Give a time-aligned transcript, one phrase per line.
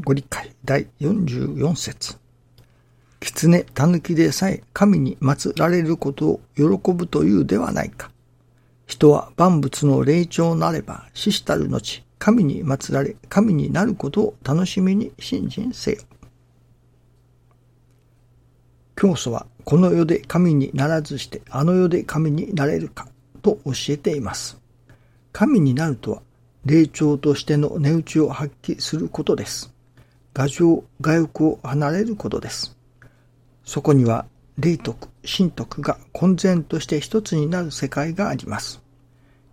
[0.00, 2.18] ご理解第44節
[3.18, 8.12] 狐、狸でさえ神に祀られることを喜ぶというではないか。
[8.86, 15.98] 人は万物の霊長なれば死したる後、神に祀られ、神になることを楽しみに信心せよ。
[18.94, 23.08] 教祖はこの世で神にならずしてあの世で神になれるか
[23.42, 24.60] と教えています。
[25.32, 26.22] 神になるとは
[26.64, 29.74] 霊長としての値打ちを発揮することです。
[30.38, 32.76] 牙城、外を離れることです。
[33.64, 34.24] そこには
[34.56, 38.80] 霊徳、神徳が混然として一つになる世界があります。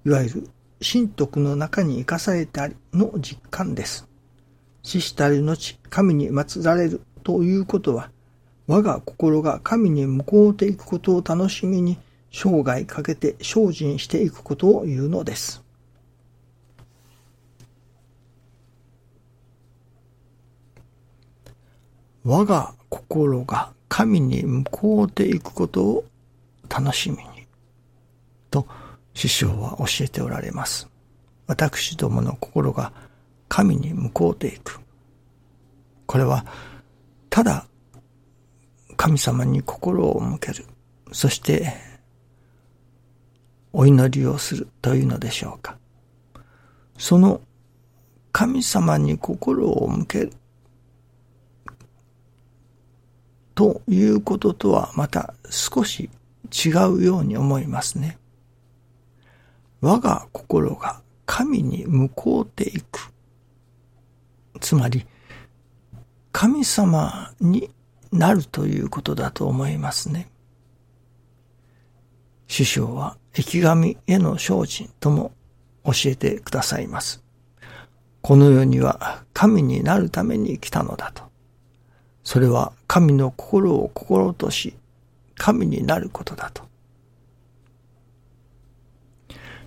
[0.06, 0.50] いわゆる
[0.80, 4.08] 神徳の中に生かされてありの実感です。
[4.84, 8.12] 死したる後、神に祀られるということは、
[8.68, 11.98] 我が心が神に向こうていくことを楽しみに
[12.32, 15.65] 生涯かけて精進していくことを言うのです。
[22.26, 26.06] 我が心が神に向こうていくことを
[26.68, 27.24] 楽しみに。
[28.50, 28.68] と、
[29.14, 30.90] 師匠は教えておられます。
[31.46, 32.92] 私どもの心が
[33.48, 34.80] 神に向こうていく。
[36.08, 36.46] これは、
[37.30, 37.68] ただ
[38.98, 40.66] 神様に心を向ける。
[41.12, 41.74] そして、
[43.72, 45.78] お祈りをするというのでしょうか。
[46.98, 47.42] その
[48.32, 50.32] 神様に心を向ける
[53.56, 56.10] ということとはまた少し
[56.52, 58.18] 違うように思いますね。
[59.82, 63.12] 我が心が神に向こうていく。
[64.60, 65.06] つまり、
[66.32, 67.70] 神様に
[68.12, 70.30] なるということだと思いますね。
[72.48, 75.32] 師匠は生き神への精進とも
[75.84, 77.24] 教えてくださいます。
[78.22, 81.24] この世には神になるために来たのだと。
[82.26, 84.76] それは神の心を心とし、
[85.36, 86.64] 神になることだと。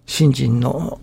[0.05, 1.00] 信心の、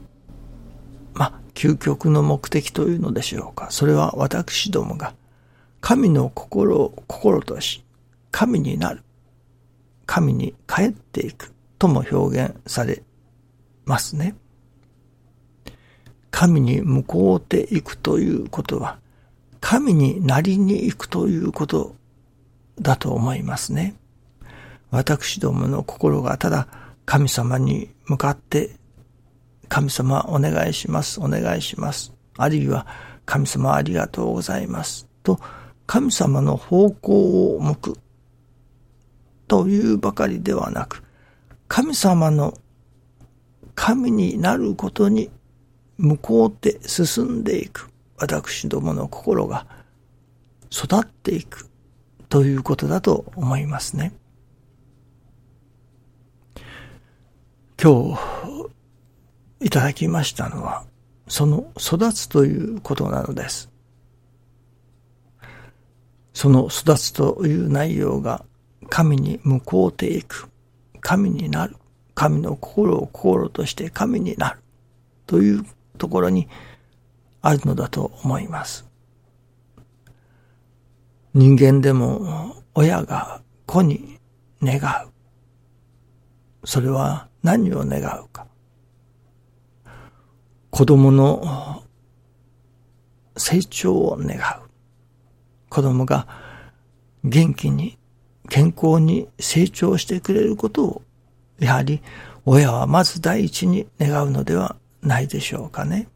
[1.14, 3.72] ま究極の目的というのでしょうか。
[3.72, 5.16] それは私どもが
[5.80, 7.84] 神の心を心とし、
[8.32, 9.02] 神になる。
[10.06, 13.02] 神に帰っていくとも表現され
[13.86, 14.36] ますね。
[16.32, 19.00] 神に向こうていくということは、
[19.68, 21.96] 神になりに行くということ
[22.80, 23.96] だと思いますね。
[24.92, 26.68] 私どもの心がただ
[27.08, 28.76] 神様に向かって
[29.68, 32.14] 神様お願いします、お願いします。
[32.38, 32.86] あるいは
[33.26, 35.40] 神様ありがとうございますと
[35.88, 37.98] 神様の方向を向く
[39.48, 41.04] というばかりではなく、
[41.68, 42.54] 神様の
[43.74, 45.32] 神になることに
[45.98, 49.66] 向こうて進んでいく私どもの心が
[50.72, 51.70] 育っていく
[52.30, 54.14] ということだと思いますね。
[57.82, 60.86] 今日いただきましたのは
[61.28, 63.70] その育つということなのです。
[66.34, 68.46] その育つという内容が
[68.90, 70.50] 神に向こうていく、
[71.00, 71.78] 神になる、
[72.14, 74.60] 神の心を心として神になる
[75.26, 75.66] という
[75.98, 76.48] ところに
[77.46, 78.86] あるのだと思います。
[81.36, 84.18] 人間でも親が子に
[84.64, 85.10] 願う。
[86.68, 88.48] それは何を願うか。
[90.72, 91.84] 子供の
[93.38, 94.42] 成長を願う。
[95.70, 96.28] 子供が
[97.24, 98.00] 元気に
[98.50, 101.02] 健康に成長してくれることを、
[101.60, 102.02] やはり
[102.44, 106.08] 親はまず第一に願うのではないでしょうかね。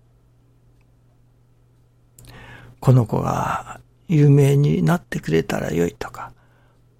[2.79, 6.33] この子が有名になってくれたらよいとか、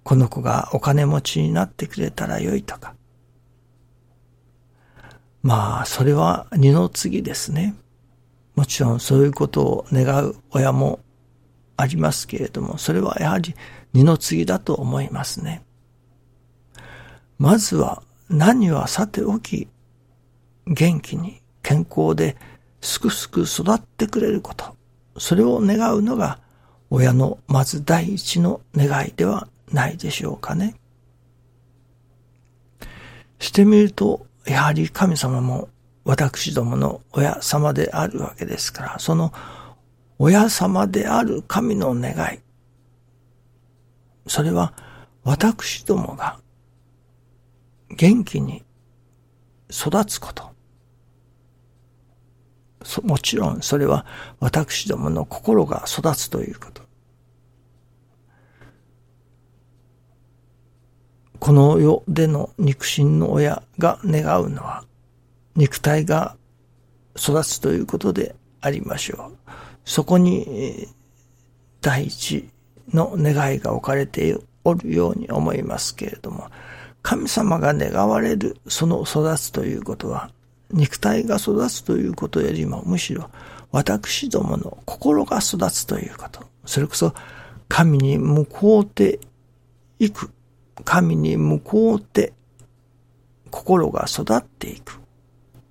[0.02, 2.94] この子がお金持ちになってくれたらよいとか。
[5.42, 7.74] まあ、それは二の次ですね。
[8.54, 11.00] もちろんそういうことを願う親も
[11.76, 13.54] ありますけれども、それはやはり
[13.92, 15.64] 二の次だと思いますね。
[17.38, 19.68] まずは何はさておき、
[20.66, 22.36] 元気に健康で
[22.82, 24.76] すくすく育ってくれること、
[25.20, 26.38] それを願うのが
[26.88, 30.74] 親のまず第一の願いではないでしょうかね。
[33.38, 35.68] してみると、やはり神様も
[36.04, 39.32] 私どもの親様であるわけですから、その
[40.18, 42.38] 親様である神の願い。
[44.26, 44.72] それは
[45.22, 46.40] 私どもが
[47.90, 48.64] 元気に
[49.70, 50.50] 育つこと。
[53.02, 54.06] もちろんそれは
[54.40, 56.82] 私どもの心が育つということ。
[61.40, 64.84] この世での肉親の親が願うのは、
[65.56, 66.36] 肉体が
[67.16, 69.50] 育つということでありましょう。
[69.84, 70.86] そこに、
[71.80, 72.50] 第一
[72.92, 76.48] の願いが置かれておるように思いますけれども、
[77.02, 80.30] 神様が願われるその育つということは、
[80.72, 83.30] 肉体が育つということよりも、むしろ
[83.72, 86.44] 私どもの心が育つということ。
[86.64, 87.14] それこそ、
[87.68, 89.20] 神に向こうて
[89.98, 90.30] いく。
[90.84, 92.32] 神に向こうて
[93.50, 94.98] 心が育っていく。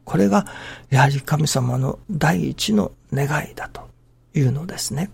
[0.05, 0.45] これが、
[0.89, 3.89] やはり神様の第一の願いだと
[4.33, 5.11] いうのですね。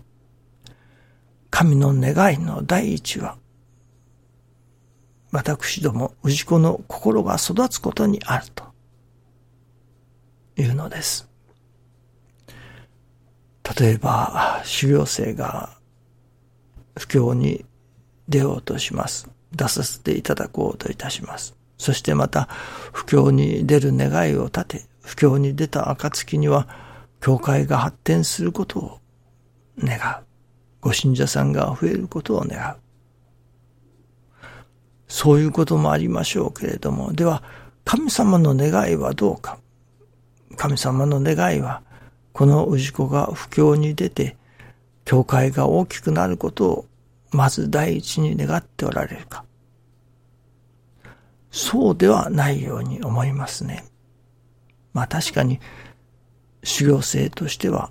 [1.50, 3.36] 神の願いの第一は、
[5.32, 8.64] 私ども氏子の心が育つことにあると
[10.56, 11.28] いうのです。
[13.78, 15.76] 例えば、修行生が
[16.98, 17.64] 布教に
[18.28, 19.28] 出ようとします。
[19.52, 21.54] 出させていただこうといたします。
[21.78, 22.48] そしてまた、
[22.92, 26.68] 布教に出る願いを立て、布教に出た暁には、
[27.20, 29.00] 教会が発展することを
[29.78, 30.24] 願う。
[30.80, 32.76] ご信者さんが増えることを願う。
[35.08, 37.42] そういうこともありましょうけれども、では、
[37.84, 39.58] 神様の願いはどうか。
[40.56, 41.82] 神様の願いは、
[42.32, 44.36] この氏子が布教に出て、
[45.04, 46.86] 教会が大きくなることを、
[47.30, 49.44] まず第一に願っておられるか。
[51.50, 53.84] そうではないように思いますね。
[54.92, 55.60] まあ確かに、
[56.64, 57.90] 修行生としては、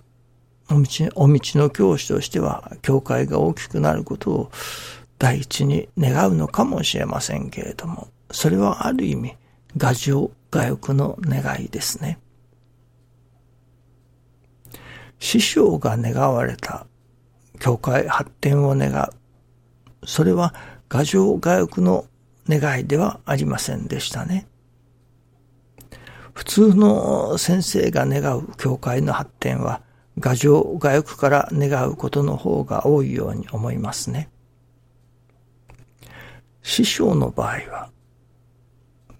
[0.69, 4.51] お道お道の教師としては、教会が大きくなることを
[5.17, 9.35] 第一に願うのかもしれませんけれども、それはある意味、
[9.77, 12.19] 画情、画欲の願いですね。
[15.19, 16.85] 師匠が願われた
[17.59, 20.07] 教会発展を願う。
[20.07, 20.53] それは
[20.89, 22.05] 画情画欲の
[22.47, 24.47] 願いではありませんでしたね。
[26.33, 29.81] 普通の先生が願う教会の発展は、
[30.19, 34.29] 画情画欲から願うことの方が多いように思いますね。
[36.61, 37.89] 師匠の場合は、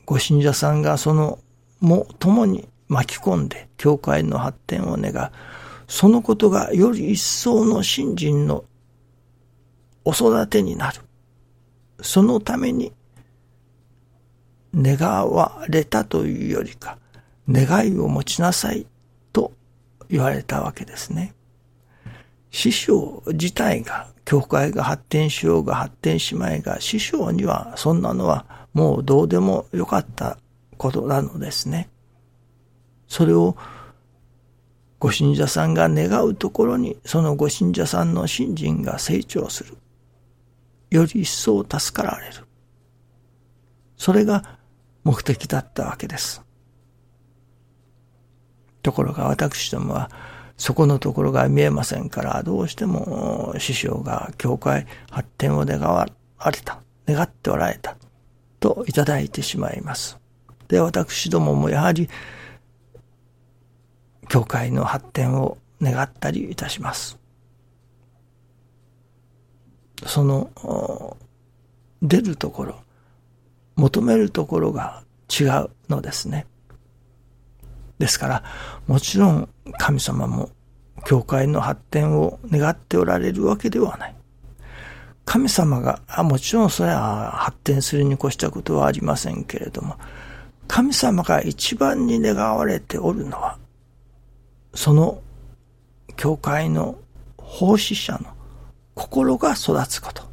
[0.05, 1.39] ご信者さんがその
[1.79, 5.31] も共に巻き込んで教会の発展を願う。
[5.87, 8.65] そのことがより一層の信心の
[10.03, 11.01] お育てになる。
[12.01, 12.91] そのために
[14.75, 14.99] 願
[15.29, 16.97] われたというよりか、
[17.49, 18.85] 願いを持ちなさい
[19.31, 19.53] と
[20.09, 21.33] 言われたわけですね。
[22.51, 30.37] 師匠自体が教会が発展しようが発展しまいが、師匠にはそんなのはもうどうでもよかった
[30.77, 31.89] ことなのですね。
[33.07, 33.55] それを
[34.99, 39.77] ご信者さんが願うところに、そのご信者さんの信心が成長する。
[40.89, 42.45] より一層助かられる。
[43.97, 44.59] それが
[45.03, 46.41] 目的だったわけです。
[48.81, 50.11] ところが私どもは、
[50.57, 57.97] そこのところが見えませんから、どうしても師匠が教会発展を願われた、願っておられた、
[58.59, 60.17] といただいてしまいます。
[60.67, 62.09] で、私どももやはり、
[64.29, 67.17] 教会の発展を願ったりいたします。
[70.05, 71.17] その、
[72.01, 72.75] 出るところ、
[73.75, 76.45] 求めるところが違うのですね。
[77.97, 78.43] ですから、
[78.87, 80.49] もちろん神様も
[81.05, 84.15] 教会の発展を願っておられるわけではない。
[85.25, 89.97] 神様が、あもちろんそれは発展するに越したことはありませんけれども、
[90.67, 93.57] 神様が一番に願われておるのは、
[94.75, 95.21] その
[96.15, 96.97] 教会の
[97.37, 98.25] 奉仕者の
[98.93, 100.23] 心が育つこと。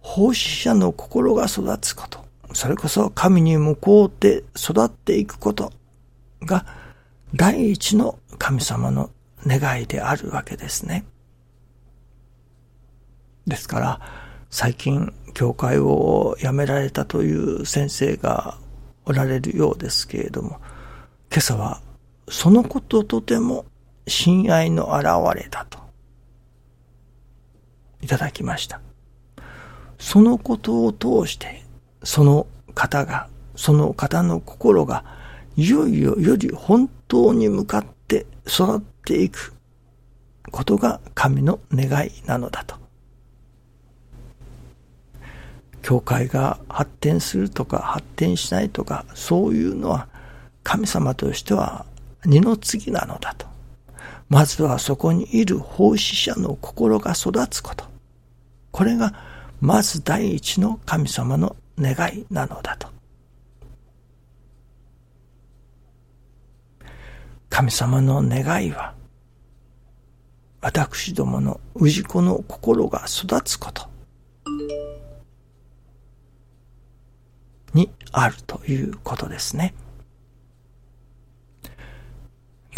[0.00, 2.26] 奉仕者の心が育つこと。
[2.54, 5.70] それこそ神に向こうて育っていくこと
[6.42, 6.64] が
[7.34, 9.10] 第一の神様の
[9.46, 11.04] 願いであるわけですね。
[13.46, 14.00] ですから、
[14.50, 18.58] 最近教会を辞められたという先生が
[19.04, 20.58] おられるようですけれども、
[21.30, 21.82] 今朝は
[22.30, 23.64] そのこととても
[24.06, 25.78] 親愛の表れだと
[28.02, 28.80] いただきました。
[29.98, 31.64] そのことを通して
[32.02, 35.04] その方が、その方の心が、
[35.56, 39.52] いよいよより本当に向かって育っていく
[40.52, 42.76] ことが神の願いなのだと。
[45.82, 50.08] 教会が発展するとか発展しないとか、そういうのは
[50.62, 51.86] 神様としては
[52.24, 53.46] 二の次なのだと。
[54.28, 57.84] まずはそこにいる奉仕者の心が育つこと。
[58.70, 59.14] これが
[59.60, 62.88] まず第一の神様の願いなのだと。
[67.48, 68.94] 神様の願いは、
[70.60, 73.88] 私どもの氏子の心が育つこと
[77.74, 79.74] にあるということですね。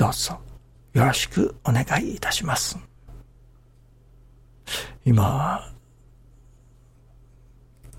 [0.00, 0.40] どうぞ
[0.94, 2.78] よろしくお願いいたします。
[5.04, 5.74] 今、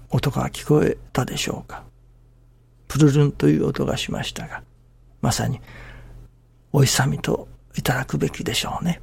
[0.10, 1.84] 音が聞こえたでしょうか？
[2.88, 4.63] プルルンという音がしましたが、
[5.22, 5.62] まさに
[6.72, 9.00] お勇みといただくべきでしょうね。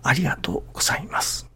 [0.00, 1.50] ありがとうございます。